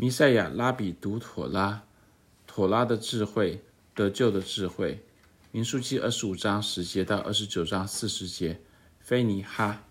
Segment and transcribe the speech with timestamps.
[0.00, 1.82] 弥赛亚拉比读妥拉，
[2.46, 3.60] 妥拉的智慧，
[3.94, 5.04] 得救的智慧。
[5.52, 8.58] 民数记二十五章十节到二十九章四十节。
[8.98, 9.84] 菲尼哈。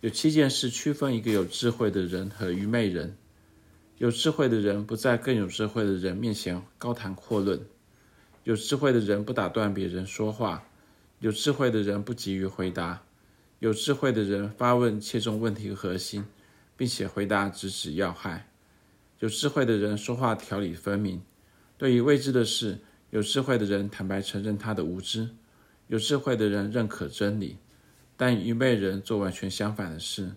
[0.00, 3.16] 有七件事区分一个有智慧的人和愚昧人。
[3.98, 7.64] 有智慧的人不在更有智慧的人面前高谈阔论。
[8.42, 10.66] 有智慧的人不打断别人说话。
[11.20, 13.04] 有智慧的人不急于回答。
[13.60, 16.24] 有智慧的人发问切中问题核心，
[16.76, 18.48] 并且回答直指要害。
[19.20, 21.22] 有智慧的人说话条理分明，
[21.78, 22.80] 对于未知的事，
[23.10, 25.28] 有智慧的人坦白承认他的无知；
[25.88, 27.56] 有智慧的人认可真理，
[28.16, 30.32] 但愚昧人做完全相反的事。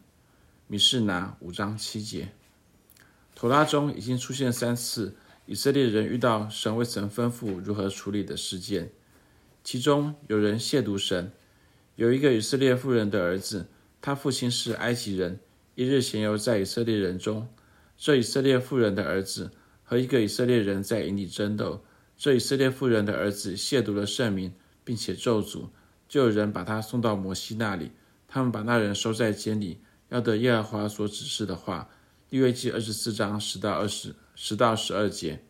[0.67, 2.29] 米士拿五章七节。
[3.33, 8.91] 妥拉中已经出现三次以色列人遇到神未曾吩咐如何处理的事件，
[9.63, 11.31] 其中有人亵渎神，
[11.95, 13.67] 有一个以色列妇人的儿子，
[14.02, 15.39] 他父亲是埃及人，
[15.75, 17.47] 一日闲游在以色列人中。
[17.97, 19.51] 这以色列妇人的儿子
[19.83, 21.83] 和一个以色列人在营里争斗，
[22.16, 25.69] 这以色列妇人的儿子亵渎了圣名，并且咒诅，
[26.07, 27.91] 就有人把他送到摩西那里，
[28.27, 31.89] 他们把那人收在监里，要得耶和华所指示的话。
[32.30, 35.44] 利未记二十四章十到二十十到十二节。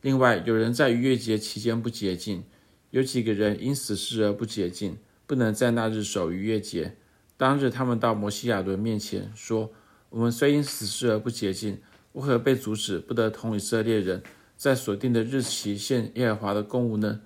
[0.00, 2.42] 另外，有人在逾越节期间不洁净，
[2.90, 6.96] 有几个人因死事而不洁净，不能在那日守逾越节。
[7.36, 9.72] 当日，他们到摩西亚伦面前说。
[10.10, 11.78] 我们虽因死事而不洁净，
[12.12, 14.22] 为何被阻止不得同以色列人
[14.56, 17.20] 在所定的日期献耶和华的供物呢？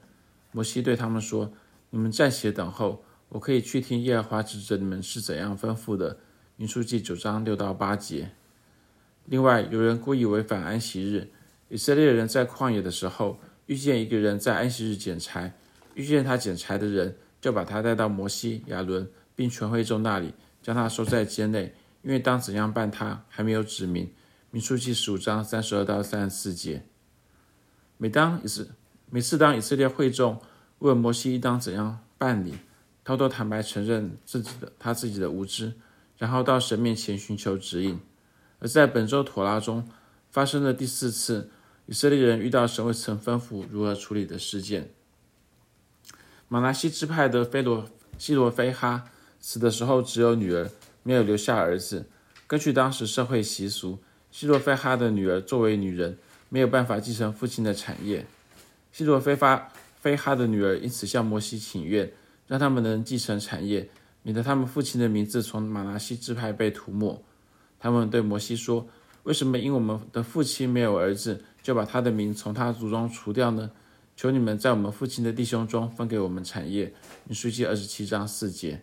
[0.53, 1.53] 摩西对他们说
[1.91, 6.19] ：“你们暂且等候，我可以去听耶和华指着你们是怎样吩咐的。”
[6.57, 8.33] 民数记九章六到八节。
[9.27, 11.31] 另外，有人故意违反安息日。
[11.69, 15.55] 以色列人在旷野的时候，遇见一个人在安息日捡柴，
[15.95, 21.73] 遇见他捡柴的人，就把他带到摩西、亚伦并全会众那里，将他收在监内。
[22.03, 24.11] 因为当怎样办他还没有指明，
[24.51, 26.85] 民数记十五章三十二到三十四节。
[27.99, 28.71] 每当一次，
[29.11, 30.41] 每次当以色列会众
[30.79, 32.55] 问摩西应当怎样办理，
[33.05, 35.75] 他都坦白承认自己的他自己的无知，
[36.17, 38.01] 然后到神面前寻求指引。
[38.61, 39.87] 而在本周妥拉中
[40.31, 41.51] 发生的第四次，
[41.87, 44.91] 以色列人遇到神未曾吩咐如何处理的事件。
[46.49, 50.71] 玛拿西支派的菲罗西罗非哈死的时候只有女儿。
[51.03, 52.07] 没有留下儿子。
[52.47, 53.99] 根据当时社会习俗，
[54.31, 56.19] 希洛菲哈的女儿作为女人，
[56.49, 58.27] 没有办法继承父亲的产业。
[58.93, 59.69] 希洛菲哈
[60.01, 62.13] 非哈的女儿因此向摩西请愿，
[62.49, 63.89] 让他们能继承产业，
[64.23, 67.23] 免得他们父亲的名字从马拿西支派被涂抹。
[67.79, 68.89] 他们对摩西说
[69.23, 73.71] ：“为什么因我们的父亲没有儿子，就把他的名从他族中除掉呢？
[74.17, 76.93] 求你们在我们父亲的弟兄中分给我们产业。”
[77.27, 78.83] 民数记二十七章四节。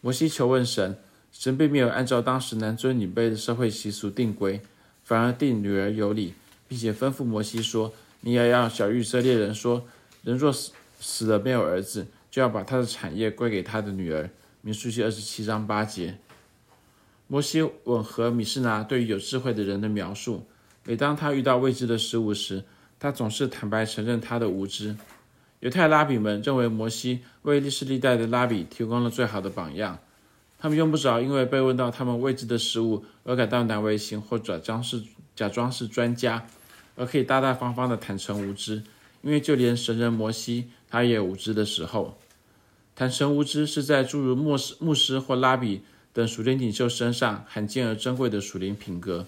[0.00, 0.96] 摩西求问神。
[1.32, 4.60] 神并没有按照当时男尊女卑的社会习俗定规，
[5.04, 6.34] 反而定女儿有理，
[6.66, 9.86] 并且吩咐摩西说：“你也要晓諭以色列人说，
[10.24, 14.28] 人若死死了没有儿子，就要把他的产业归给他的女儿。”
[14.60, 16.18] 民数记二十七章八节。
[17.28, 20.46] 摩西吻合米士拿对于有智慧的人的描述，
[20.84, 22.64] 每当他遇到未知的事物时，
[22.98, 24.96] 他总是坦白承认他的无知。
[25.60, 29.98] 犹太拉比们认为摩西为历世历代的拉比提供了最好的榜样。
[30.58, 35.02] 他们用不着因为被问到他们未知的事物而感到难为情，或者装是
[35.36, 36.46] 假装是专家，
[36.96, 38.82] 而可以大大方方的坦诚无知。
[39.22, 42.18] 因为就连神人摩西，他也无知的时候。
[42.94, 45.82] 坦诚无知是在诸如牧师、牧师或拉比
[46.12, 49.26] 等属灵领袖身上罕见而珍贵的属灵品格。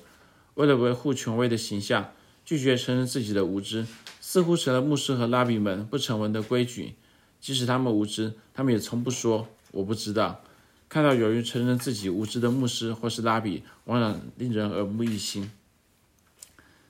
[0.55, 2.13] 为了维护权威的形象，
[2.45, 3.87] 拒绝承认自己的无知，
[4.21, 6.95] 似乎成了牧师和拉比们不成文的规矩。
[7.41, 10.43] 即使他们无知，他们也从不说“我不知道”。
[10.91, 15.49] 看到有人承认自己无知的牧师或是拉比，往往令人耳目一新。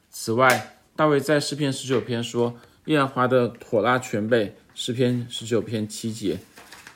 [0.09, 6.39] 此外，大卫在诗篇十九篇说：“耶和华的妥拉全备。”诗篇十九篇七节。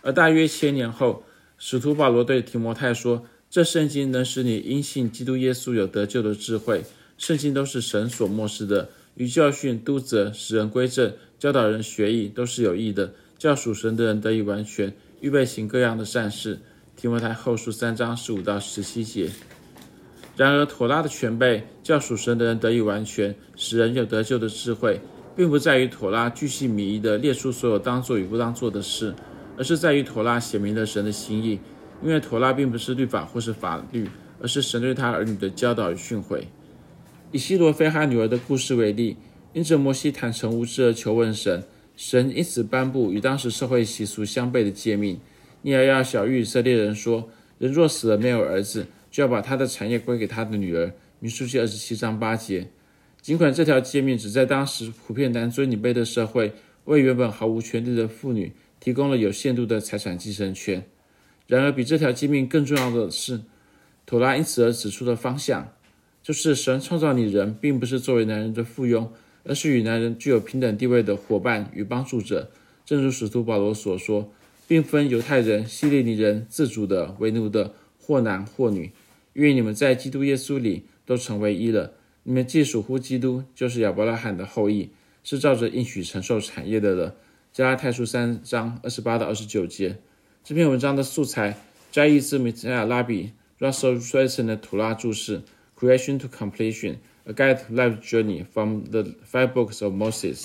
[0.01, 1.25] 而大约千年后，
[1.59, 6.87] 使徒保罗对提摩太说：“这圣经能使你因信基督耶稣有得救的智慧。
[7.19, 16.61] 圣经都是神所默示的，与教训、督责、使人归正、教导人学义，都是有益的，叫属神的人得以完全，预备行各样的善事。”
[16.97, 19.31] 提摩太后书三章十五到十七节。
[20.37, 25.01] 然而，妥拉的全备，叫属神的人得以完全，使人有得救的智慧，
[25.37, 29.15] 并不在于妥拉巨细靡遗地列出所有当做与不当做的事，
[29.57, 31.61] 而是在于妥拉写明了神的心意。
[32.03, 34.09] 因为妥拉并不是律法或是法律，
[34.41, 36.43] 而是神对他儿女的教导与训诲。
[37.31, 39.17] 以西罗非哈女儿的故事为例，
[39.53, 41.63] 因着摩西坦诚无知而求问神，
[41.97, 45.21] 神因此颁布与当时社会习俗相悖的诫命。
[45.67, 50.93] 你也要小于以色列人说：人若死了没有儿子，就要把他的产业归给他的女儿。
[51.21, 52.69] 民数记二十七章八节。
[53.23, 56.53] 尽管这条诫命只在当时普遍男尊女卑的社会，
[56.85, 60.85] 为原本毫无权利的妇女提供了有限度的财产继承权，
[61.47, 63.41] 然而比这条诫命更重要的是，
[64.05, 65.73] 妥拉因此而指出的方向，
[66.23, 69.09] 就是神创造你人，并不是作为男人的附庸，
[69.45, 72.51] 而是与男人具有平等地位的伙伴与帮助者。
[72.85, 74.31] 正如使徒保罗所说，
[74.67, 78.93] 并分犹太人、希利尼人、自主的、为奴的，或男或女，
[79.33, 81.93] 因为你们在基督耶稣里都成为一了。
[82.23, 84.91] 你们既属乎基督，就是亚伯拉罕的后裔，
[85.23, 87.15] 是照着应许承受产业的了。
[87.53, 89.99] 加拉太书三章二十八到二十九节。
[90.43, 91.57] 这篇文章的素材
[91.93, 95.41] 摘译自米塞亚拉比 Russell Swenson 的妥拉注释
[95.79, 100.37] 《Creation to Completion: A Guide to Life Journey from the Five Books of Moses》。